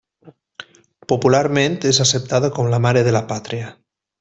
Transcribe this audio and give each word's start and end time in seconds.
Popularment 1.13 1.77
és 1.91 2.01
acceptada 2.07 2.51
com 2.57 2.73
la 2.75 2.81
mare 2.87 3.05
de 3.09 3.15
la 3.19 3.23
pàtria. 3.35 3.71